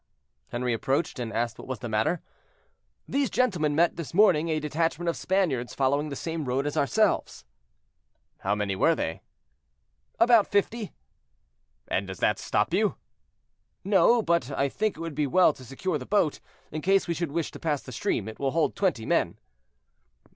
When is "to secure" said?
15.53-15.99